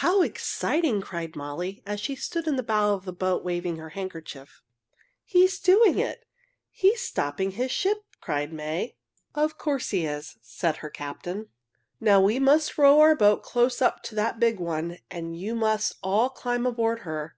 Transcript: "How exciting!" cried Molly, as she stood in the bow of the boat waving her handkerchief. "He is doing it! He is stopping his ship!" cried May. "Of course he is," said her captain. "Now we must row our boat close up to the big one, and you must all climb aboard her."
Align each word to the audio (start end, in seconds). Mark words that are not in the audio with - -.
"How 0.00 0.22
exciting!" 0.22 1.02
cried 1.02 1.36
Molly, 1.36 1.82
as 1.84 2.00
she 2.00 2.16
stood 2.16 2.46
in 2.46 2.56
the 2.56 2.62
bow 2.62 2.94
of 2.94 3.04
the 3.04 3.12
boat 3.12 3.44
waving 3.44 3.76
her 3.76 3.90
handkerchief. 3.90 4.62
"He 5.22 5.44
is 5.44 5.60
doing 5.60 5.98
it! 5.98 6.24
He 6.70 6.88
is 6.92 7.02
stopping 7.02 7.50
his 7.50 7.70
ship!" 7.70 8.02
cried 8.22 8.54
May. 8.54 8.96
"Of 9.34 9.58
course 9.58 9.90
he 9.90 10.06
is," 10.06 10.38
said 10.40 10.76
her 10.78 10.88
captain. 10.88 11.48
"Now 12.00 12.22
we 12.22 12.38
must 12.38 12.78
row 12.78 13.00
our 13.00 13.14
boat 13.14 13.42
close 13.42 13.82
up 13.82 14.02
to 14.04 14.14
the 14.14 14.34
big 14.38 14.58
one, 14.58 14.96
and 15.10 15.36
you 15.38 15.54
must 15.54 15.96
all 16.02 16.30
climb 16.30 16.64
aboard 16.64 17.00
her." 17.00 17.36